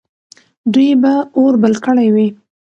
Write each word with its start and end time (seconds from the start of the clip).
دوی 0.73 0.89
به 1.01 1.13
اور 1.37 1.53
بل 1.63 1.73
کړی 1.85 2.07
وي. 2.15 2.27